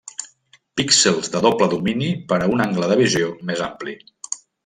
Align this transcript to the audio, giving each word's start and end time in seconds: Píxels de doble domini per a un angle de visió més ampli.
Píxels 0.79 1.29
de 1.35 1.41
doble 1.47 1.67
domini 1.75 2.09
per 2.33 2.41
a 2.45 2.49
un 2.55 2.65
angle 2.67 2.89
de 2.93 2.99
visió 3.05 3.31
més 3.51 3.65
ampli. 3.69 3.97